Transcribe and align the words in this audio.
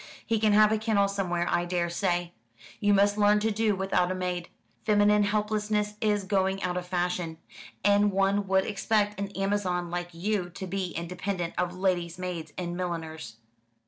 He 0.25 0.39
can 0.39 0.53
have 0.53 0.71
a 0.71 0.79
kennel 0.79 1.07
somewhere, 1.07 1.45
I 1.47 1.63
daresay. 1.65 2.31
You 2.79 2.91
must 2.91 3.19
learn 3.19 3.39
to 3.41 3.51
do 3.51 3.75
without 3.75 4.09
a 4.11 4.15
maid. 4.15 4.49
Feminine 4.83 5.21
helplessness 5.21 5.93
is 6.01 6.23
going 6.23 6.63
out 6.63 6.75
of 6.75 6.87
fashion; 6.87 7.37
and 7.83 8.11
one 8.11 8.47
would 8.47 8.65
expect 8.65 9.19
an 9.19 9.29
Amazon 9.37 9.91
like 9.91 10.09
you 10.11 10.49
to 10.55 10.65
be 10.65 10.85
independent 10.93 11.53
of 11.55 11.77
lady's 11.77 12.17
maids 12.17 12.51
and 12.57 12.75
milliners." 12.75 13.35